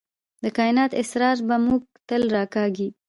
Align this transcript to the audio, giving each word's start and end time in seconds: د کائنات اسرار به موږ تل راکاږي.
د 0.43 0.45
کائنات 0.57 0.91
اسرار 1.01 1.37
به 1.47 1.55
موږ 1.65 1.81
تل 2.07 2.21
راکاږي. 2.35 2.87